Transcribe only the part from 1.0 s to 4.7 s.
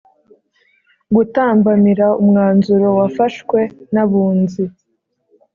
Gutambamira umwanzuro wafashwe na abunzi